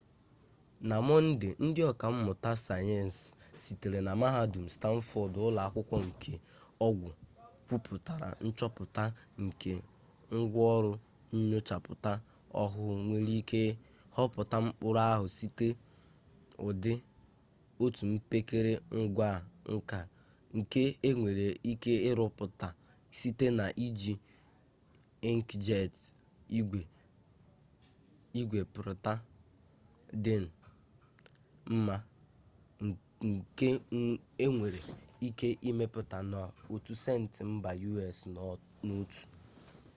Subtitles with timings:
[0.89, 3.25] na monde ndi oka mmuta sayensi
[3.63, 6.33] sitere na mahadum stanford ulo-akwukwo nke
[6.87, 7.09] ogwu
[7.65, 9.03] kwuputara nchoputa
[9.45, 9.73] nke
[10.39, 10.93] ngwa-oru
[11.49, 12.11] nyochaputa
[12.61, 13.51] ohuu nwere it
[14.15, 15.67] hoputa mkpuru-ahu site
[16.67, 16.93] udi
[17.83, 19.29] otu mpekere ngwa
[19.75, 19.99] nka
[20.57, 22.67] nke enwere ike iruputa
[23.19, 24.13] site na iji
[25.29, 26.03] inkjeti
[28.39, 29.13] igwe-prita
[30.23, 30.45] din
[31.75, 31.97] mma
[33.31, 33.67] nke
[34.45, 36.39] enwere-ike imeputa na
[36.73, 37.71] otu senti mba
[38.09, 38.19] us
[38.83, 39.21] n'otu